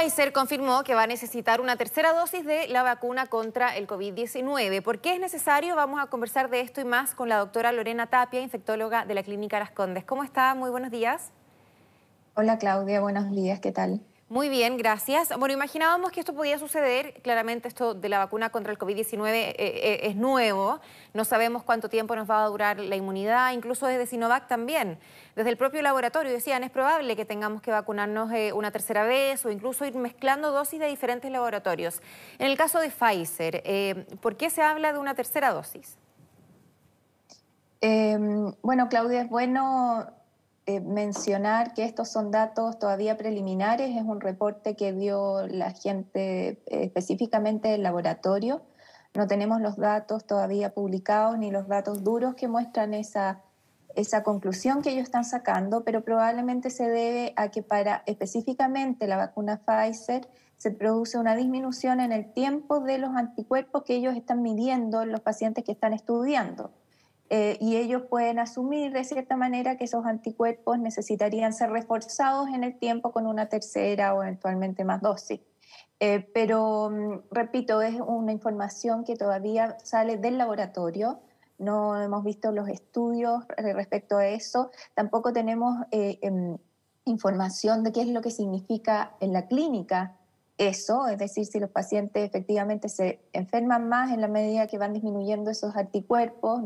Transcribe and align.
Pfizer 0.00 0.32
confirmó 0.32 0.82
que 0.82 0.94
va 0.94 1.02
a 1.02 1.06
necesitar 1.06 1.60
una 1.60 1.76
tercera 1.76 2.14
dosis 2.14 2.46
de 2.46 2.68
la 2.68 2.82
vacuna 2.82 3.26
contra 3.26 3.76
el 3.76 3.86
COVID-19. 3.86 4.82
¿Por 4.82 5.00
qué 5.00 5.12
es 5.12 5.20
necesario? 5.20 5.76
Vamos 5.76 6.00
a 6.00 6.06
conversar 6.06 6.48
de 6.48 6.60
esto 6.60 6.80
y 6.80 6.84
más 6.84 7.14
con 7.14 7.28
la 7.28 7.36
doctora 7.36 7.70
Lorena 7.70 8.06
Tapia, 8.06 8.40
infectóloga 8.40 9.04
de 9.04 9.12
la 9.12 9.22
Clínica 9.22 9.58
Las 9.58 9.72
Condes. 9.72 10.04
¿Cómo 10.04 10.24
está? 10.24 10.54
Muy 10.54 10.70
buenos 10.70 10.90
días. 10.90 11.32
Hola 12.32 12.56
Claudia, 12.56 13.02
buenos 13.02 13.30
días, 13.30 13.60
¿qué 13.60 13.72
tal? 13.72 14.00
Muy 14.30 14.48
bien, 14.48 14.76
gracias. 14.76 15.36
Bueno, 15.36 15.54
imaginábamos 15.54 16.12
que 16.12 16.20
esto 16.20 16.32
podía 16.34 16.56
suceder. 16.56 17.20
Claramente 17.20 17.66
esto 17.66 17.94
de 17.94 18.08
la 18.08 18.18
vacuna 18.18 18.50
contra 18.50 18.70
el 18.70 18.78
COVID-19 18.78 19.26
eh, 19.26 19.54
eh, 19.58 20.00
es 20.04 20.14
nuevo. 20.14 20.78
No 21.14 21.24
sabemos 21.24 21.64
cuánto 21.64 21.88
tiempo 21.88 22.14
nos 22.14 22.30
va 22.30 22.44
a 22.44 22.46
durar 22.46 22.78
la 22.78 22.94
inmunidad, 22.94 23.52
incluso 23.52 23.88
desde 23.88 24.06
Sinovac 24.06 24.46
también. 24.46 25.00
Desde 25.34 25.50
el 25.50 25.56
propio 25.56 25.82
laboratorio 25.82 26.30
decían, 26.30 26.62
es 26.62 26.70
probable 26.70 27.16
que 27.16 27.24
tengamos 27.24 27.60
que 27.60 27.72
vacunarnos 27.72 28.30
eh, 28.30 28.52
una 28.52 28.70
tercera 28.70 29.02
vez 29.02 29.44
o 29.46 29.50
incluso 29.50 29.84
ir 29.84 29.96
mezclando 29.96 30.52
dosis 30.52 30.78
de 30.78 30.86
diferentes 30.86 31.28
laboratorios. 31.28 32.00
En 32.38 32.46
el 32.46 32.56
caso 32.56 32.78
de 32.78 32.90
Pfizer, 32.90 33.64
¿por 34.20 34.36
qué 34.36 34.48
se 34.48 34.62
habla 34.62 34.92
de 34.92 35.00
una 35.00 35.16
tercera 35.16 35.52
dosis? 35.52 35.98
Em, 37.80 38.52
bueno, 38.62 38.88
Claudia, 38.88 39.22
es 39.22 39.28
bueno 39.28 40.06
eh, 40.66 40.80
mencionar 40.80 41.74
que 41.74 41.84
estos 41.84 42.08
son 42.10 42.30
datos 42.30 42.78
todavía 42.78 43.16
preliminares, 43.16 43.96
es 43.96 44.02
un 44.02 44.20
reporte 44.20 44.76
que 44.76 44.92
dio 44.92 45.46
la 45.46 45.72
gente 45.72 46.48
eh, 46.48 46.60
específicamente 46.66 47.68
del 47.68 47.82
laboratorio. 47.82 48.62
No 49.14 49.26
tenemos 49.26 49.60
los 49.60 49.76
datos 49.76 50.26
todavía 50.26 50.72
publicados 50.72 51.38
ni 51.38 51.50
los 51.50 51.66
datos 51.66 52.04
duros 52.04 52.34
que 52.34 52.46
muestran 52.46 52.94
esa, 52.94 53.42
esa 53.96 54.22
conclusión 54.22 54.82
que 54.82 54.90
ellos 54.90 55.04
están 55.04 55.24
sacando, 55.24 55.82
pero 55.82 56.04
probablemente 56.04 56.70
se 56.70 56.88
debe 56.88 57.32
a 57.36 57.48
que 57.50 57.62
para 57.62 58.02
específicamente 58.06 59.06
la 59.06 59.16
vacuna 59.16 59.62
Pfizer 59.64 60.28
se 60.56 60.70
produce 60.70 61.16
una 61.18 61.36
disminución 61.36 62.00
en 62.00 62.12
el 62.12 62.32
tiempo 62.32 62.80
de 62.80 62.98
los 62.98 63.16
anticuerpos 63.16 63.82
que 63.82 63.96
ellos 63.96 64.14
están 64.14 64.42
midiendo 64.42 65.02
en 65.02 65.10
los 65.10 65.20
pacientes 65.20 65.64
que 65.64 65.72
están 65.72 65.94
estudiando. 65.94 66.70
Eh, 67.32 67.56
y 67.60 67.76
ellos 67.76 68.02
pueden 68.10 68.40
asumir 68.40 68.92
de 68.92 69.04
cierta 69.04 69.36
manera 69.36 69.76
que 69.76 69.84
esos 69.84 70.04
anticuerpos 70.04 70.80
necesitarían 70.80 71.52
ser 71.52 71.70
reforzados 71.70 72.48
en 72.48 72.64
el 72.64 72.76
tiempo 72.76 73.12
con 73.12 73.28
una 73.28 73.46
tercera 73.46 74.14
o 74.14 74.22
eventualmente 74.24 74.84
más 74.84 75.00
dosis. 75.00 75.40
Eh, 76.00 76.28
pero, 76.34 76.90
mm, 76.90 77.20
repito, 77.30 77.82
es 77.82 78.00
una 78.04 78.32
información 78.32 79.04
que 79.04 79.14
todavía 79.14 79.76
sale 79.84 80.16
del 80.16 80.38
laboratorio, 80.38 81.20
no 81.58 82.00
hemos 82.02 82.24
visto 82.24 82.50
los 82.50 82.68
estudios 82.68 83.44
respecto 83.56 84.16
a 84.16 84.26
eso, 84.26 84.70
tampoco 84.94 85.32
tenemos 85.32 85.76
eh, 85.92 86.18
em, 86.22 86.56
información 87.04 87.84
de 87.84 87.92
qué 87.92 88.00
es 88.00 88.08
lo 88.08 88.22
que 88.22 88.30
significa 88.30 89.14
en 89.20 89.32
la 89.32 89.46
clínica 89.46 90.16
eso, 90.60 91.08
es 91.08 91.16
decir, 91.16 91.46
si 91.46 91.58
los 91.58 91.70
pacientes 91.70 92.22
efectivamente 92.22 92.90
se 92.90 93.18
enferman 93.32 93.88
más 93.88 94.12
en 94.12 94.20
la 94.20 94.28
medida 94.28 94.66
que 94.66 94.76
van 94.76 94.92
disminuyendo 94.92 95.50
esos 95.50 95.74
anticuerpos. 95.74 96.60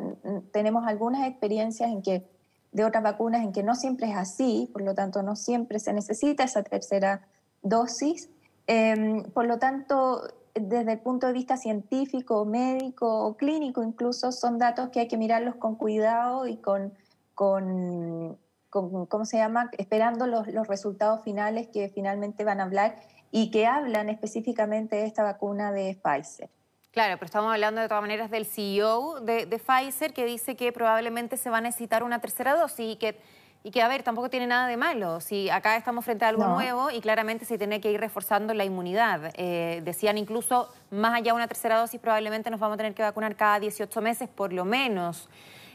Tenemos 0.51 0.85
algunas 0.89 1.29
experiencias 1.29 1.89
en 1.91 2.03
que 2.03 2.27
de 2.73 2.85
otras 2.85 3.05
vacunas 3.05 3.45
en 3.45 3.53
que 3.53 3.63
no 3.63 3.77
siempre 3.77 4.11
es 4.11 4.17
así, 4.17 4.69
por 4.73 4.83
lo 4.83 4.97
tanto 4.97 5.23
no 5.23 5.37
siempre 5.37 5.79
se 5.79 5.93
necesita 5.93 6.43
esa 6.43 6.65
tercera 6.65 7.21
dosis. 7.63 8.31
Em, 8.67 9.23
por 9.31 9.47
lo 9.47 9.61
tanto, 9.61 10.23
desde 10.55 10.91
el 10.91 10.99
punto 10.99 11.29
de 11.29 11.33
vista 11.33 11.57
científico, 11.57 12.45
médico 12.45 13.25
o 13.25 13.37
clínico 13.37 13.85
incluso, 13.85 14.33
son 14.33 14.59
datos 14.59 14.89
que 14.89 15.01
hay 15.01 15.09
que 15.09 15.17
mirarlos 15.17 15.55
con 15.55 15.77
cuidado 15.77 16.49
y 16.49 16.57
con, 16.57 16.93
con, 17.37 18.39
¿cómo 18.71 19.25
se 19.25 19.37
llama?, 19.37 19.71
esperando 19.79 20.27
los, 20.27 20.49
los 20.49 20.67
resultados 20.67 21.23
finales 21.23 21.69
que 21.69 21.91
finalmente 21.91 22.43
van 22.43 22.59
a 22.59 22.65
hablar 22.65 22.97
y 23.37 23.51
que 23.51 23.67
hablan 23.67 24.11
específicamente 24.11 24.95
de 24.95 25.07
esta 25.07 25.25
vacuna 25.25 25.73
de 25.73 25.99
Pfizer. 26.01 26.49
Claro, 26.93 27.17
pero 27.17 27.27
estamos 27.27 27.53
hablando 27.53 27.81
de 27.81 27.89
todas 27.89 28.01
maneras 28.01 28.31
del 28.31 28.47
CEO 28.47 29.19
de, 29.23 29.49
Pfizer 29.59 30.13
que 30.13 30.25
dice 30.25 30.55
que 30.55 30.71
probablemente 30.71 31.37
se 31.37 31.51
va 31.51 31.59
a 31.59 31.61
necesitar 31.61 32.05
una 32.05 32.21
tercera 32.21 32.55
dosis 32.55 32.93
y 32.93 32.95
que, 32.95 33.19
y 33.65 33.73
que, 33.73 33.83
a 33.83 33.89
ver, 33.89 34.05
tampoco 34.05 34.31
tiene 34.31 34.47
nada 34.47 34.69
de 34.69 34.77
malo. 34.77 35.21
Si 35.21 35.51
acá 35.51 35.77
estamos 35.77 36.05
frente 36.05 36.25
a 36.25 36.29
algo 36.29 36.47
nuevo 36.47 36.93
y 36.93 37.01
claramente 37.01 37.45
se 37.45 37.59
tiene 37.59 37.81
que 37.81 37.91
ir 37.91 37.99
reforzando 37.99 38.55
la 38.55 38.65
inmunidad. 38.65 39.33
Eh, 39.35 39.83
decían 39.85 40.17
incluso, 40.17 40.73
más 40.93 41.15
allá 41.15 41.33
de 41.33 41.33
una 41.33 41.49
tercera 41.49 41.77
dosis, 41.77 41.99
probablemente 41.99 42.51
nos 42.51 42.61
vamos 42.61 42.75
a 42.75 42.77
tener 42.77 42.95
que 42.95 43.03
vacunar 43.03 43.35
cada 43.35 43.59
18 43.59 44.01
meses 44.01 44.29
por 44.29 44.53
lo 44.53 44.65
menos. 44.65 45.29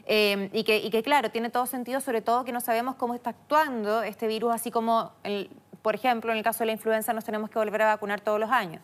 Eh, 0.06 0.48
y, 0.54 0.64
que, 0.64 0.78
y 0.78 0.88
que, 0.88 1.02
claro, 1.02 1.30
tiene 1.30 1.50
todo 1.50 1.66
sentido, 1.66 2.00
sobre 2.00 2.22
todo 2.22 2.42
que 2.42 2.52
no 2.52 2.62
sabemos 2.62 2.94
cómo 2.94 3.12
está 3.12 3.30
actuando 3.30 4.02
este 4.02 4.28
virus, 4.28 4.54
así 4.54 4.70
como 4.70 5.12
el, 5.24 5.50
por 5.82 5.94
ejemplo, 5.94 6.32
en 6.32 6.38
el 6.38 6.44
caso 6.44 6.60
de 6.60 6.66
la 6.66 6.72
influenza 6.72 7.12
nos 7.12 7.24
tenemos 7.24 7.50
que 7.50 7.58
volver 7.58 7.82
a 7.82 7.86
vacunar 7.86 8.20
todos 8.20 8.38
los 8.38 8.50
años. 8.50 8.82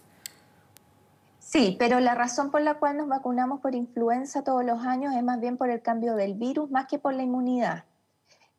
Sí, 1.39 1.77
pero 1.79 2.01
la 2.01 2.15
razón 2.15 2.51
por 2.51 2.61
la 2.63 2.75
cual 2.75 2.97
nos 2.97 3.09
vacunamos 3.09 3.61
por 3.61 3.75
influenza 3.75 4.43
todos 4.43 4.65
los 4.65 4.85
años 4.85 5.15
es 5.15 5.23
más 5.23 5.41
bien 5.41 5.57
por 5.57 5.71
el 5.71 5.81
cambio 5.81 6.17
del 6.17 6.35
virus 6.35 6.71
más 6.71 6.87
que 6.87 6.99
por 6.99 7.15
la 7.15 7.23
inmunidad. 7.23 7.85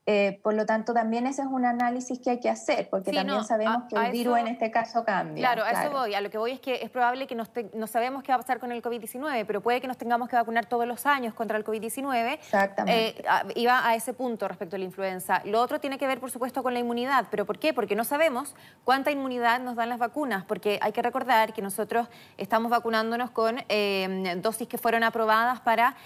Eh, 0.09 0.39
por 0.41 0.53
lo 0.53 0.65
tanto, 0.65 0.93
también 0.93 1.27
ese 1.27 1.41
es 1.41 1.49
un 1.49 1.65
análisis 1.65 2.17
que 2.19 2.29
hay 2.29 2.39
que 2.39 2.49
hacer, 2.49 2.87
porque 2.89 3.11
también 3.11 3.43
sabemos 3.43 3.83
que 3.89 3.97
el 3.97 4.09
virus 4.13 4.37
en 4.37 4.47
este 4.47 4.71
caso 4.71 5.03
cambia. 5.03 5.41
Claro, 5.41 5.65
a 5.65 5.83
eso 5.83 5.91
voy. 5.91 6.15
A 6.15 6.21
lo 6.21 6.29
que 6.29 6.37
voy 6.37 6.51
es 6.51 6.61
que 6.61 6.75
es 6.81 6.89
probable 6.89 7.27
que 7.27 7.35
no 7.35 7.87
sabemos 7.87 8.23
qué 8.23 8.31
va 8.31 8.37
a 8.37 8.39
pasar 8.39 8.61
con 8.61 8.71
el 8.71 8.81
COVID-19, 8.81 9.43
pero 9.45 9.59
puede 9.59 9.81
que 9.81 9.87
nos 9.87 9.97
tengamos 9.97 10.29
que 10.29 10.37
vacunar 10.37 10.65
todos 10.65 10.87
los 10.87 11.05
años 11.05 11.33
contra 11.33 11.57
el 11.57 11.65
COVID-19. 11.65 12.35
Exactamente. 12.35 13.19
Eh, 13.19 13.23
iba 13.55 13.85
a 13.85 13.95
ese 13.95 14.13
punto 14.13 14.47
respecto 14.47 14.77
a 14.77 14.79
la 14.79 14.85
influenza. 14.85 15.41
Lo 15.43 15.61
otro 15.61 15.81
tiene 15.81 15.97
que 15.97 16.07
ver, 16.07 16.21
por 16.21 16.31
supuesto, 16.31 16.63
con 16.63 16.73
la 16.73 16.79
inmunidad. 16.79 17.25
¿Pero 17.29 17.45
por 17.45 17.59
qué? 17.59 17.73
Porque 17.73 17.97
no 17.97 18.05
sabemos 18.05 18.55
cuánta 18.85 19.11
inmunidad 19.11 19.59
nos 19.59 19.75
dan 19.75 19.89
las 19.89 19.99
vacunas, 19.99 20.45
porque 20.45 20.79
hay 20.81 20.93
que 20.93 21.01
recordar 21.01 21.51
que 21.51 21.61
nosotros 21.61 22.07
estamos 22.37 22.71
vacunándonos 22.71 23.29
con 23.31 23.57
eh, 23.67 24.39
dosis 24.41 24.69
que 24.69 24.77
fueron 24.77 25.03
aprobadas 25.03 25.59
para 25.59 25.97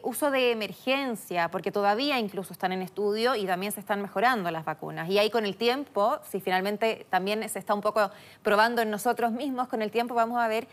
uso 0.00 0.30
de 0.30 0.52
emergencia, 0.52 1.50
porque 1.50 1.70
todavía 1.70 2.18
incluso 2.18 2.54
están 2.54 2.72
en 2.72 2.80
estudio 2.80 3.34
y 3.41 3.41
también 3.46 3.72
se 3.72 3.80
están 3.80 4.02
mejorando 4.02 4.50
las 4.50 4.64
vacunas. 4.64 5.08
Y 5.08 5.18
ahí 5.18 5.30
con 5.30 5.44
el 5.44 5.56
tiempo, 5.56 6.18
si 6.30 6.40
finalmente 6.40 7.06
también 7.10 7.48
se 7.48 7.58
está 7.58 7.74
un 7.74 7.80
poco 7.80 8.10
probando 8.42 8.82
en 8.82 8.90
nosotros 8.90 9.32
mismos, 9.32 9.68
con 9.68 9.82
el 9.82 9.90
tiempo 9.90 10.14
vamos 10.14 10.38
a 10.38 10.48
ver 10.48 10.66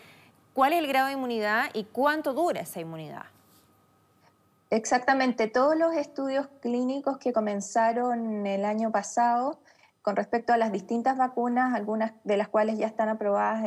cuál 0.53 0.73
es 0.73 0.79
el 0.79 0.87
grado 0.87 1.07
de 1.07 1.13
inmunidad 1.13 1.69
y 1.73 1.85
cuánto 1.85 2.33
dura 2.33 2.61
esa 2.61 2.79
inmunidad. 2.79 3.25
Exactamente, 4.71 5.47
todos 5.47 5.75
los 5.75 5.95
estudios 5.95 6.47
clínicos 6.61 7.17
que 7.17 7.33
comenzaron 7.33 8.45
el 8.45 8.65
año 8.65 8.91
pasado 8.91 9.59
con 10.01 10.15
respecto 10.15 10.53
a 10.53 10.57
las 10.57 10.71
distintas 10.71 11.17
vacunas, 11.17 11.75
algunas 11.75 12.13
de 12.23 12.37
las 12.37 12.47
cuales 12.47 12.77
ya 12.77 12.87
están 12.87 13.09
aprobadas 13.09 13.63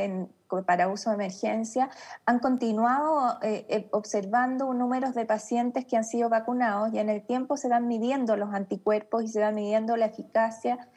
para 0.66 0.88
uso 0.88 1.10
de 1.10 1.16
emergencia, 1.16 1.90
han 2.26 2.38
continuado 2.38 3.38
eh, 3.42 3.66
eh, 3.68 3.88
observando 3.92 4.72
números 4.74 5.14
de 5.14 5.24
pacientes 5.24 5.84
que 5.84 5.96
han 5.96 6.04
sido 6.04 6.28
vacunados 6.28 6.92
y 6.92 6.98
en 6.98 7.08
el 7.08 7.22
tiempo 7.22 7.56
se 7.56 7.68
van 7.68 7.86
midiendo 7.88 8.36
los 8.36 8.52
anticuerpos 8.54 9.24
y 9.24 9.28
se 9.28 9.40
van 9.40 9.54
midiendo 9.54 9.96
la 9.96 10.06
eficacia 10.06 10.88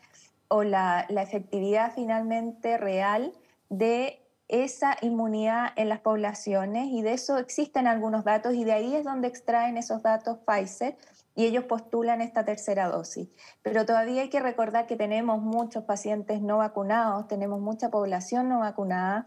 o 0.48 0.64
la, 0.64 1.06
la 1.10 1.22
efectividad 1.22 1.92
finalmente 1.94 2.78
real 2.78 3.34
de 3.70 4.22
esa 4.48 4.96
inmunidad 5.02 5.70
en 5.76 5.90
las 5.90 6.00
poblaciones 6.02 6.90
y 6.92 7.02
de 7.02 7.14
eso 7.14 7.38
existen 7.38 7.88
algunos 7.88 8.24
datos 8.24 8.54
y 8.54 8.64
de 8.64 8.74
ahí 8.74 8.96
es 8.96 9.04
donde 9.04 9.28
extraen 9.28 9.78
esos 9.78 10.04
datos 10.04 10.38
Pfizer 10.46 10.96
y 11.36 11.46
ellos 11.46 11.66
postulan 11.66 12.22
esta 12.22 12.46
tercera 12.46 12.88
dosis. 12.88 13.30
Pero 13.62 13.86
todavía 13.86 14.24
hay 14.24 14.30
que 14.30 14.40
recordar 14.40 14.88
que 14.88 14.96
tenemos 14.96 15.42
muchos 15.42 15.84
pacientes 15.84 16.42
no 16.42 16.58
vacunados, 16.58 17.28
tenemos 17.28 17.60
mucha 17.60 17.90
población 17.90 18.50
no 18.50 18.60
vacunada, 18.60 19.26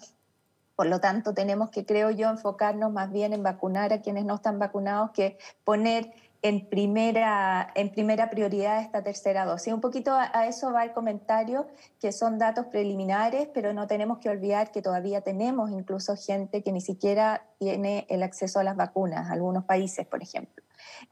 por 0.74 0.86
lo 0.86 1.00
tanto 1.00 1.34
tenemos 1.34 1.70
que, 1.70 1.84
creo 1.84 2.10
yo, 2.10 2.30
enfocarnos 2.30 2.92
más 2.92 3.12
bien 3.12 3.32
en 3.32 3.42
vacunar 3.42 3.92
a 3.92 4.00
quienes 4.00 4.24
no 4.24 4.36
están 4.36 4.58
vacunados 4.58 5.10
que 5.10 5.36
poner 5.64 6.12
en 6.40 6.68
primera, 6.68 7.72
en 7.74 7.90
primera 7.90 8.30
prioridad 8.30 8.80
esta 8.80 9.02
tercera 9.02 9.44
dosis. 9.44 9.72
Un 9.72 9.80
poquito 9.80 10.12
a, 10.12 10.46
eso 10.46 10.72
va 10.72 10.84
el 10.84 10.92
comentario, 10.92 11.66
que 12.00 12.12
son 12.12 12.38
datos 12.38 12.66
preliminares, 12.66 13.48
pero 13.52 13.72
no 13.72 13.88
tenemos 13.88 14.18
que 14.18 14.28
olvidar 14.28 14.70
que 14.70 14.80
todavía 14.80 15.22
tenemos 15.22 15.70
incluso 15.72 16.16
gente 16.16 16.62
que 16.62 16.70
ni 16.70 16.80
siquiera 16.80 17.44
tiene 17.58 18.06
el 18.08 18.22
acceso 18.22 18.60
a 18.60 18.62
las 18.62 18.76
vacunas, 18.76 19.30
algunos 19.30 19.64
países, 19.64 20.06
por 20.06 20.22
ejemplo. 20.22 20.62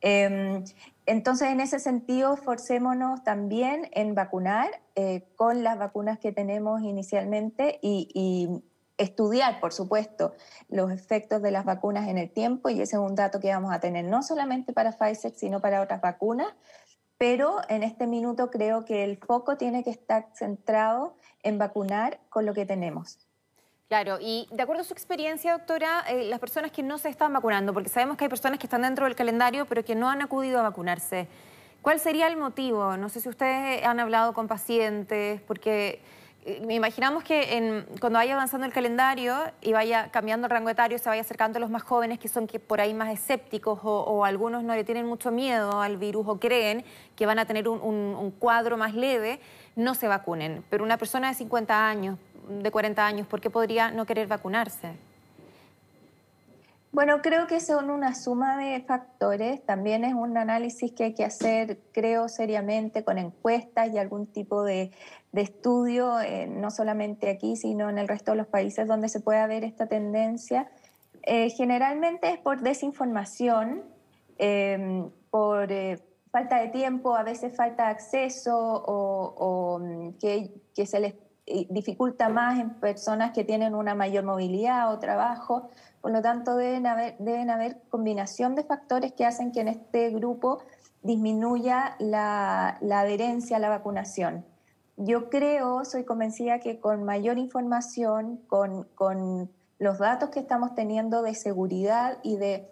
Em, 0.01 0.63
entonces, 1.07 1.49
en 1.49 1.61
ese 1.61 1.79
sentido, 1.79 2.37
forcémonos 2.37 3.25
también 3.25 3.89
en 3.93 4.15
vacunar 4.15 4.69
eh, 4.95 5.29
con 5.37 5.63
las 5.63 5.79
vacunas 5.79 6.19
que 6.19 6.33
tenemos 6.33 6.83
inicialmente 6.83 7.79
y 7.81 8.63
estudiar, 8.99 9.61
por 9.61 9.73
supuesto, 9.73 10.35
los 10.69 10.91
efectos 10.91 11.43
de 11.43 11.51
las 11.51 11.65
vacunas 11.65 12.09
en 12.09 12.19
el 12.19 12.31
tiempo 12.31 12.69
y 12.71 12.81
ese 12.81 12.97
es 12.97 13.03
un 13.03 13.15
dato 13.15 13.41
que 13.41 13.53
vamos 13.53 13.73
a 13.73 13.81
tener 13.81 14.05
no 14.05 14.23
solamente 14.23 14.73
para 14.73 14.93
Pfizer, 14.93 15.33
sino 15.33 15.61
para 15.61 15.83
otras 15.83 16.01
vacunas, 16.01 16.49
pero 17.19 17.59
en 17.69 17.83
este 17.83 18.07
minuto 18.07 18.51
creo 18.51 18.85
que 18.85 19.05
el 19.05 19.19
foco 19.19 19.57
tiene 19.57 19.85
que 19.85 19.91
estar 19.91 20.29
centrado 20.35 21.17
en 21.43 21.59
vacunar 21.59 22.21
con 22.29 22.47
lo 22.47 22.55
que 22.55 22.67
tenemos. 22.67 23.26
Claro, 23.89 24.19
y 24.21 24.49
de 24.51 24.65
acuerdo 24.65 24.83
a 24.83 24.85
su 24.85 24.93
experiencia, 24.93 25.53
doctora, 25.53 26.05
eh, 26.09 26.25
las 26.25 26.41
personas 26.41 26.73
que 26.73 26.83
no 26.83 26.99
se 26.99 27.09
están 27.09 27.33
vacunando, 27.33 27.73
porque 27.73 27.89
sabemos 27.89 28.17
que 28.17 28.25
hay 28.25 28.29
personas 28.29 28.59
que 28.59 28.67
están 28.67 28.83
dentro 28.83 29.05
del 29.05 29.15
calendario, 29.15 29.65
pero 29.67 29.85
que 29.85 29.95
no 29.95 30.11
han 30.11 30.23
acudido 30.23 30.59
a 30.59 30.63
vacunarse, 30.63 31.29
¿cuál 31.83 32.01
sería 32.01 32.27
el 32.27 32.37
motivo? 32.37 32.97
No 32.97 33.09
sé 33.09 33.21
si 33.21 33.29
ustedes 33.29 33.85
han 33.87 34.01
hablado 34.01 34.35
con 34.35 34.49
pacientes, 34.49 35.41
porque 35.43 36.01
me 36.65 36.75
imaginamos 36.75 37.25
que 37.25 37.85
cuando 38.01 38.19
vaya 38.19 38.35
avanzando 38.35 38.67
el 38.67 38.73
calendario 38.73 39.37
y 39.61 39.73
vaya 39.73 40.11
cambiando 40.13 40.47
el 40.47 40.51
rango 40.51 40.69
etario, 40.69 40.99
se 40.99 41.09
vaya 41.09 41.21
acercando 41.21 41.59
a 41.59 41.61
los 41.61 41.71
más 41.71 41.83
jóvenes 41.83 42.19
que 42.21 42.29
son 42.29 42.47
que 42.47 42.61
por 42.61 42.81
ahí 42.81 42.95
más 42.95 43.13
escépticos 43.13 43.81
o, 43.83 44.25
algunos 44.25 44.63
no 44.63 44.75
le 44.75 44.85
tienen 44.85 45.07
mucho 45.07 45.31
miedo 45.33 45.81
al 45.81 45.97
virus 45.97 46.27
o 46.29 46.39
creen 46.39 46.85
que 47.17 47.27
van 47.27 47.39
a 47.41 47.47
tener 47.47 47.69
un, 47.69 48.35
cuadro 48.39 48.77
más 48.77 48.95
leve, 48.95 49.41
no 49.75 49.95
se 49.95 50.07
vacunen. 50.07 50.65
Pero 50.71 50.85
una 50.85 50.99
persona 50.99 51.29
de 51.29 51.35
50 51.35 51.89
años, 51.89 52.19
de 52.49 52.71
40 52.71 53.07
años, 53.07 53.27
¿por 53.27 53.41
qué 53.41 53.51
podría 53.51 53.91
no 53.91 54.07
querer 54.07 54.27
vacunarse? 54.27 54.95
Bueno, 56.97 57.21
creo 57.21 57.47
que 57.47 57.61
son 57.61 57.91
una 57.91 58.15
suma 58.15 58.57
de 58.57 58.81
factores. 58.81 59.63
También 59.67 60.03
es 60.03 60.15
un 60.15 60.39
análisis 60.39 60.93
que 60.93 61.05
hay 61.05 61.13
que 61.13 61.27
hacer, 61.27 61.79
creo, 61.93 62.27
seriamente 62.29 63.05
con 63.05 63.19
encuestas 63.19 63.93
y 63.93 63.99
algún 63.99 64.27
tipo 64.27 64.63
de, 64.63 64.93
estudio, 65.35 66.19
eh, 66.21 66.47
no 66.47 66.71
solamente 66.71 67.29
aquí, 67.29 67.57
sino 67.57 67.91
en 67.91 67.99
el 67.99 68.09
resto 68.09 68.31
de 68.31 68.39
los 68.39 68.47
países 68.47 68.89
donde 68.89 69.11
se 69.11 69.21
pueda 69.21 69.47
ver 69.47 69.63
esta 69.65 69.87
tendencia. 69.87 70.71
Eh, 71.25 71.51
generalmente 71.51 72.31
es 72.31 72.39
por 72.39 72.63
desinformación, 72.63 73.83
em, 74.39 75.11
por 75.29 75.71
eh, 75.71 75.99
falta 76.31 76.63
de 76.63 76.69
tiempo, 76.69 77.15
a 77.15 77.23
veces 77.23 77.55
falta 77.55 77.85
de 77.85 77.91
acceso 77.91 78.57
o, 78.57 79.79
mm, 79.81 80.13
que, 80.19 80.51
que 80.75 80.87
se 80.87 81.01
les 81.01 81.13
dificulta 81.71 82.29
más 82.29 82.59
en 82.59 82.71
personas 82.71 83.33
que 83.33 83.45
tienen 83.45 83.75
una 83.75 83.95
mayor 83.95 84.25
movilidad 84.25 84.93
o 84.93 84.99
trabajo. 84.99 85.71
Por 86.01 86.11
lo 86.11 86.21
tanto, 86.21 86.57
deben 86.57 86.87
haber, 86.87 87.17
deben 87.19 87.51
haber 87.51 87.81
combinación 87.89 88.55
de 88.55 88.65
factores 88.65 89.13
que 89.13 89.25
hacen 89.25 89.53
que 89.53 89.61
en 89.61 89.69
este 89.69 90.11
grupo 90.11 90.59
disminuya 91.03 91.95
la, 91.99 92.79
adherencia 92.81 93.57
a 93.57 93.61
la 93.61 93.69
vacunación. 93.69 94.45
Yo 94.97 95.31
creo, 95.31 95.85
soy 95.85 96.05
convencida 96.05 96.59
que 96.59 96.81
con 96.81 97.05
mayor 97.05 97.39
información, 97.39 98.39
con, 98.49 98.85
con 98.95 99.51
los 99.79 99.99
datos 99.99 100.31
que 100.31 100.41
estamos 100.41 100.75
teniendo 100.75 101.23
de 101.23 101.35
seguridad 101.35 102.19
y 102.23 102.37
de 102.37 102.69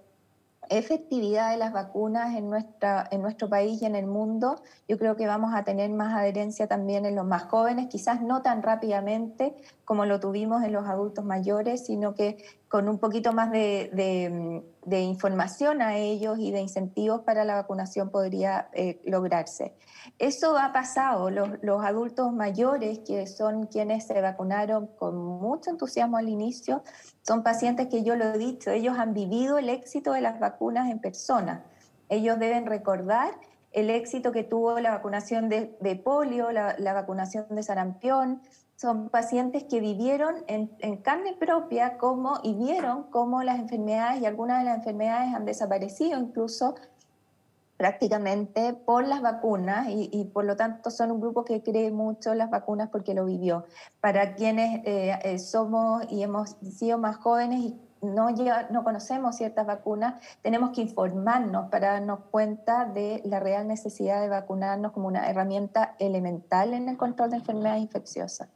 efectividad 0.70 1.50
de 1.50 1.56
las 1.56 1.72
vacunas 1.72 2.34
en, 2.34 2.50
nuestra, 2.50 3.06
en 3.10 3.22
nuestro 3.22 3.48
país 3.48 3.80
y 3.82 3.86
en 3.86 3.96
el 3.96 4.06
mundo, 4.06 4.62
yo 4.88 4.98
creo 4.98 5.16
que 5.16 5.26
vamos 5.26 5.54
a 5.54 5.64
tener 5.64 5.90
más 5.90 6.14
adherencia 6.14 6.66
también 6.66 7.06
en 7.06 7.14
los 7.14 7.26
más 7.26 7.44
jóvenes, 7.44 7.88
quizás 7.88 8.22
no 8.22 8.42
tan 8.42 8.62
rápidamente 8.62 9.54
como 9.84 10.06
lo 10.06 10.20
tuvimos 10.20 10.62
en 10.62 10.72
los 10.72 10.86
adultos 10.86 11.24
mayores, 11.24 11.86
sino 11.86 12.14
que 12.14 12.44
con 12.74 12.88
un 12.88 12.98
poquito 12.98 13.32
más 13.32 13.52
de, 13.52 14.64
información 14.90 15.80
a 15.80 15.96
ellos 15.96 16.40
y 16.40 16.50
de 16.50 16.60
incentivos 16.60 17.20
para 17.20 17.44
la 17.44 17.54
vacunación 17.54 18.10
podría 18.10 18.68
eh, 18.72 19.00
lograrse. 19.04 19.76
Eso 20.18 20.58
ha 20.58 20.72
pasado, 20.72 21.30
los, 21.30 21.50
los 21.62 21.84
adultos 21.84 22.32
mayores, 22.32 22.98
que 23.06 23.28
son 23.28 23.68
quienes 23.68 24.08
se 24.08 24.20
vacunaron 24.20 24.88
con 24.98 25.14
mucho 25.14 25.70
entusiasmo 25.70 26.16
al 26.16 26.28
inicio, 26.28 26.82
son 27.22 27.44
pacientes 27.44 27.86
que 27.86 28.02
yo 28.02 28.16
lo 28.16 28.24
he 28.24 28.38
dicho, 28.38 28.72
ellos 28.72 28.98
han 28.98 29.14
vivido 29.14 29.56
el 29.56 29.68
éxito 29.68 30.12
de 30.12 30.22
las 30.22 30.40
vacunas 30.40 30.90
en 30.90 30.98
persona. 30.98 31.64
Ellos 32.08 32.40
deben 32.40 32.66
recordar 32.66 33.34
el 33.74 33.90
éxito 33.90 34.32
que 34.32 34.44
tuvo 34.44 34.78
la 34.80 34.92
vacunación 34.92 35.48
de, 35.48 36.00
polio, 36.02 36.50
la, 36.52 36.92
vacunación 36.94 37.46
de 37.50 37.62
sarampión. 37.62 38.40
Son 38.76 39.08
pacientes 39.08 39.64
que 39.64 39.80
vivieron 39.80 40.34
en, 40.46 40.96
carne 40.98 41.36
propia 41.38 41.98
cómo, 41.98 42.40
y 42.42 42.54
vieron 42.54 43.04
cómo 43.04 43.42
las 43.42 43.58
enfermedades 43.58 44.22
y 44.22 44.26
algunas 44.26 44.60
de 44.60 44.64
las 44.64 44.78
enfermedades 44.78 45.34
han 45.34 45.44
desaparecido 45.44 46.18
incluso 46.18 46.74
prácticamente 47.76 48.72
por 48.72 49.06
las 49.06 49.20
vacunas 49.20 49.88
y, 49.88 50.24
por 50.32 50.44
lo 50.44 50.56
tanto 50.56 50.90
son 50.90 51.10
un 51.10 51.20
grupo 51.20 51.44
que 51.44 51.62
cree 51.62 51.90
mucho 51.90 52.32
las 52.34 52.48
vacunas 52.48 52.88
porque 52.90 53.14
lo 53.14 53.24
vivió. 53.24 53.64
Para 54.00 54.36
quienes 54.36 54.84
eh, 54.84 55.18
eh, 55.22 55.38
somos 55.40 56.04
y 56.10 56.22
hemos 56.22 56.50
sido 56.62 56.98
más 56.98 57.16
jóvenes 57.16 57.60
y 57.60 57.80
no, 58.04 58.28
no 58.70 58.84
conocemos 58.84 59.36
ciertas 59.36 59.66
vacunas, 59.66 60.14
tenemos 60.42 60.70
que 60.70 60.82
informarnos 60.82 61.70
para 61.70 61.92
darnos 61.92 62.20
cuenta 62.30 62.84
de 62.84 63.22
la 63.24 63.40
real 63.40 63.66
necesidad 63.66 64.20
de 64.20 64.28
vacunarnos 64.28 64.92
como 64.92 65.08
una 65.08 65.28
herramienta 65.28 65.96
elemental 65.98 66.74
en 66.74 66.88
el 66.88 66.96
control 66.96 67.30
de 67.30 67.36
enfermedades 67.36 67.82
infecciosas. 67.82 68.48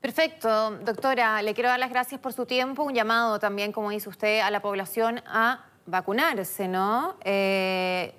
Perfecto, 0.00 0.72
doctora, 0.78 1.40
le 1.40 1.54
quiero 1.54 1.70
dar 1.70 1.78
las 1.78 1.90
gracias 1.90 2.20
por 2.20 2.34
su 2.34 2.44
tiempo, 2.44 2.82
un 2.82 2.94
llamado 2.94 3.38
también, 3.38 3.72
como 3.72 3.88
dice 3.90 4.08
usted, 4.08 4.40
a 4.40 4.50
la 4.50 4.60
población 4.60 5.22
a 5.26 5.64
vacunarse, 5.86 6.68
¿no? 6.68 7.16
Eh, 7.24 8.14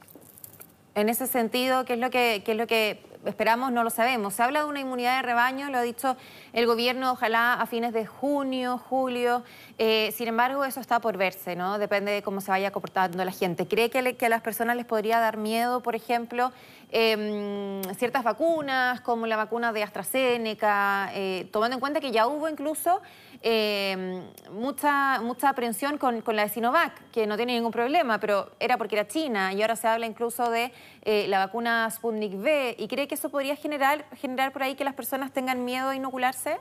en 0.95 1.09
ese 1.09 1.27
sentido, 1.27 1.85
¿qué 1.85 1.93
es 1.93 1.99
lo 1.99 2.09
que, 2.09 2.41
qué 2.43 2.53
es 2.53 2.57
lo 2.57 2.65
que 2.65 3.14
esperamos? 3.25 3.71
No 3.71 3.83
lo 3.83 3.89
sabemos. 3.89 4.33
Se 4.33 4.43
habla 4.43 4.61
de 4.61 4.65
una 4.65 4.79
inmunidad 4.79 5.17
de 5.17 5.21
rebaño, 5.21 5.69
lo 5.69 5.77
ha 5.77 5.81
dicho 5.81 6.15
el 6.53 6.65
gobierno, 6.65 7.11
ojalá 7.11 7.53
a 7.53 7.65
fines 7.65 7.93
de 7.93 8.05
junio, 8.05 8.77
julio. 8.77 9.43
Eh, 9.77 10.13
sin 10.15 10.27
embargo, 10.27 10.63
eso 10.65 10.79
está 10.79 10.99
por 10.99 11.17
verse, 11.17 11.55
¿no? 11.55 11.77
Depende 11.77 12.11
de 12.11 12.21
cómo 12.21 12.41
se 12.41 12.51
vaya 12.51 12.71
comportando 12.71 13.23
la 13.23 13.31
gente. 13.31 13.67
¿Cree 13.67 13.89
que, 13.89 14.25
a 14.25 14.29
las 14.29 14.41
personas 14.41 14.75
les 14.75 14.85
podría 14.85 15.19
dar 15.19 15.37
miedo, 15.37 15.81
por 15.81 15.95
ejemplo, 15.95 16.51
em, 16.91 17.81
ciertas 17.95 18.23
vacunas, 18.23 19.01
como 19.01 19.27
la 19.27 19.35
vacuna 19.35 19.73
de 19.73 19.83
AstraZeneca, 19.83 21.09
eh, 21.13 21.47
tomando 21.51 21.75
en 21.75 21.79
cuenta 21.79 21.99
que 21.99 22.11
ya 22.11 22.27
hubo 22.27 22.47
incluso 22.47 23.01
em, 23.47 24.23
mucha, 24.51 25.21
mucha 25.21 25.49
aprehensión 25.49 25.99
con, 25.99 26.23
la 26.25 26.41
de 26.41 26.49
Sinovac, 26.49 27.11
que 27.11 27.27
no 27.27 27.37
tiene 27.37 27.53
ningún 27.53 27.71
problema, 27.71 28.19
pero 28.19 28.49
era 28.59 28.77
porque 28.79 28.95
era 28.95 29.07
China 29.07 29.53
y 29.53 29.61
ahora 29.61 29.75
se 29.75 29.87
habla 29.87 30.07
incluso 30.07 30.49
de 30.49 30.71
eh, 31.03 31.27
la 31.27 31.37
vacuna 31.37 31.87
Sputnik 31.91 32.33
V. 32.33 32.75
¿Y 32.79 32.87
cree 32.87 33.07
que 33.07 33.13
eso 33.13 33.29
podría 33.29 33.55
generar, 33.55 34.03
generar 34.15 34.51
por 34.51 34.63
ahí 34.63 34.73
que 34.73 34.83
las 34.83 34.95
personas 34.95 35.31
tengan 35.31 35.63
miedo 35.63 35.89
a 35.89 35.95
inocularse? 35.95 36.57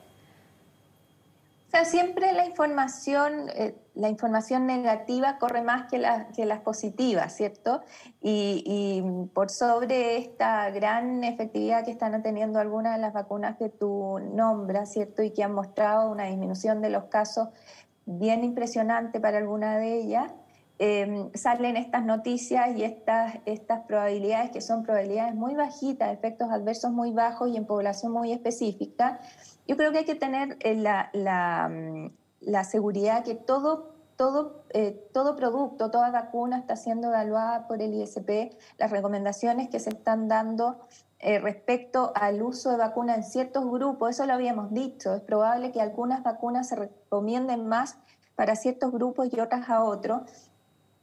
siempre 1.84 2.32
la 2.32 2.44
información, 2.44 3.48
eh, 3.54 3.74
la 3.94 4.08
información 4.08 4.66
negativa 4.66 5.38
corre 5.38 5.62
más 5.62 5.90
que, 5.90 6.02
que 6.34 6.46
las 6.46 6.60
positivas, 6.60 7.34
¿cierto? 7.36 7.82
Y, 8.20 9.02
por 9.32 9.50
sobre 9.50 10.16
esta 10.18 10.70
gran 10.70 11.22
efectividad 11.24 11.84
que 11.84 11.90
están 11.90 12.22
teniendo 12.22 12.58
algunas 12.58 12.96
de 12.96 13.00
las 13.00 13.12
vacunas 13.12 13.56
que 13.56 13.68
tú 13.68 14.18
nombras, 14.32 14.92
¿cierto? 14.92 15.22
Y 15.22 15.30
que 15.30 15.42
han 15.42 15.54
mostrado 15.54 16.10
una 16.10 16.24
disminución 16.24 16.80
de 16.80 16.90
los 16.90 17.04
casos 17.04 17.48
bien 18.06 18.44
impresionante 18.44 19.20
para 19.20 19.38
alguna 19.38 19.78
de 19.78 19.94
ellas, 20.00 20.32
em, 20.78 21.30
salen 21.34 21.76
estas 21.76 22.04
noticias 22.04 22.76
y 22.76 22.82
estas, 22.82 23.38
estas 23.46 23.80
probabilidades 23.86 24.50
que 24.50 24.60
son 24.60 24.82
probabilidades 24.82 25.34
muy 25.34 25.54
bajitas, 25.54 26.12
efectos 26.12 26.50
adversos 26.50 26.90
muy 26.90 27.12
bajos 27.12 27.48
y 27.48 27.56
en 27.56 27.64
población 27.64 28.12
muy 28.12 28.32
específica 28.32 29.20
yo 29.66 29.76
creo 29.76 29.92
que 29.92 29.98
hay 29.98 30.04
que 30.04 30.14
tener 30.14 30.56
eh, 30.60 30.74
mm, 30.74 32.10
la, 32.40 32.64
seguridad 32.64 33.24
que 33.24 33.34
todo, 33.34 33.93
todo, 34.16 34.64
eh, 34.70 35.08
todo 35.12 35.36
producto, 35.36 35.90
toda 35.90 36.10
vacuna 36.10 36.58
está 36.58 36.76
siendo 36.76 37.08
evaluada 37.08 37.66
por 37.66 37.82
el 37.82 37.94
ISP, 37.94 38.56
las 38.78 38.90
recomendaciones 38.90 39.68
que 39.68 39.80
se 39.80 39.90
están 39.90 40.28
dando 40.28 40.80
eh, 41.18 41.38
respecto 41.38 42.12
al 42.14 42.42
uso 42.42 42.70
de 42.70 42.76
vacuna 42.76 43.14
en 43.14 43.24
ciertos 43.24 43.64
grupos, 43.70 44.10
eso 44.10 44.26
lo 44.26 44.34
habíamos 44.34 44.72
dicho, 44.72 45.14
es 45.14 45.22
probable 45.22 45.72
que 45.72 45.80
algunas 45.80 46.22
vacunas 46.22 46.68
se 46.68 46.76
recomienden 46.76 47.66
más 47.66 47.96
para 48.36 48.56
ciertos 48.56 48.92
grupos 48.92 49.28
y 49.32 49.40
otras 49.40 49.68
a 49.70 49.82
otros, 49.84 50.22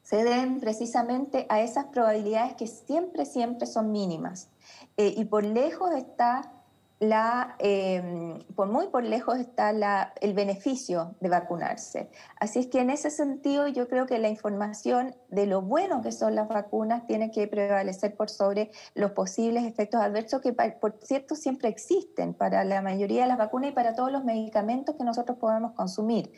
se 0.03 0.23
deben 0.23 0.59
precisamente 0.59 1.45
a 1.49 1.61
esas 1.61 1.85
probabilidades 1.85 2.55
que 2.55 2.67
siempre, 2.67 3.25
siempre 3.25 3.65
son 3.67 3.91
mínimas. 3.91 4.49
y 4.97 5.23
por 5.25 5.43
lejos 5.43 5.91
está 5.93 6.51
la, 7.01 7.55
em, 7.57 8.37
por 8.55 8.67
muy 8.67 8.89
por 8.89 9.03
lejos 9.03 9.39
está 9.39 9.71
el 10.21 10.33
beneficio 10.35 11.15
de 11.19 11.29
vacunarse. 11.29 12.11
Así 12.39 12.59
es 12.59 12.67
que 12.67 12.79
en 12.79 12.91
ese 12.91 13.09
sentido 13.09 13.67
yo 13.67 13.87
creo 13.87 14.05
que 14.05 14.19
la 14.19 14.29
información 14.29 15.15
de 15.29 15.47
lo 15.47 15.63
bueno 15.63 16.03
que 16.03 16.11
son 16.11 16.35
las 16.35 16.47
vacunas 16.47 17.07
tiene 17.07 17.31
que 17.31 17.47
prevalecer 17.47 18.15
por 18.15 18.29
sobre 18.29 18.69
los 18.93 19.13
posibles 19.13 19.63
efectos 19.63 19.99
adversos 19.99 20.41
que, 20.41 20.53
por 20.53 20.99
cierto, 21.01 21.33
siempre 21.33 21.69
existen 21.69 22.35
para 22.35 22.63
la 22.63 22.83
mayoría 22.83 23.23
de 23.23 23.29
las 23.29 23.39
vacunas 23.39 23.71
y 23.71 23.73
para 23.73 23.95
todos 23.95 24.11
los 24.11 24.23
medicamentos 24.23 24.95
que 24.95 25.03
nosotros 25.03 25.39
podemos 25.39 25.71
consumir. 25.71 26.31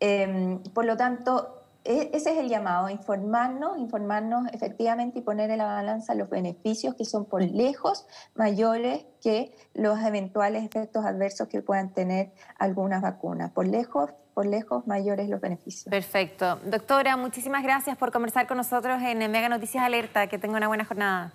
Em, 0.00 0.62
por 0.72 0.86
lo 0.86 0.96
tanto, 0.96 1.59
ese 1.84 2.32
es 2.32 2.38
el 2.38 2.48
llamado, 2.48 2.90
informarnos, 2.90 3.78
informarnos 3.78 4.46
efectivamente 4.52 5.20
y 5.20 5.22
poner 5.22 5.50
en 5.50 5.58
la 5.58 5.66
balanza 5.66 6.14
los 6.14 6.28
beneficios 6.28 6.94
que 6.94 7.04
son 7.04 7.24
por 7.24 7.42
lejos 7.42 8.06
mayores 8.34 9.06
que 9.22 9.54
los 9.74 9.98
eventuales 10.00 10.64
efectos 10.64 11.04
adversos 11.04 11.48
que 11.48 11.62
puedan 11.62 11.94
tener 11.94 12.32
algunas 12.58 13.00
vacunas. 13.00 13.50
Por 13.52 13.66
lejos, 13.66 14.10
por 14.34 14.46
lejos 14.46 14.86
mayores 14.86 15.28
los 15.28 15.40
beneficios. 15.40 15.90
Perfecto. 15.90 16.56
Doctora, 16.64 17.16
muchísimas 17.16 17.62
gracias 17.62 17.96
por 17.96 18.12
conversar 18.12 18.46
con 18.46 18.58
nosotros 18.58 19.00
en 19.02 19.18
Mega 19.30 19.48
Noticias 19.48 19.82
Alerta. 19.82 20.26
Que 20.26 20.38
tenga 20.38 20.56
una 20.58 20.68
buena 20.68 20.84
jornada. 20.84 21.32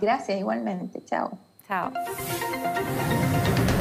Gracias, 0.00 0.38
igualmente. 0.38 1.04
Chao. 1.04 1.38
Chao. 1.68 1.92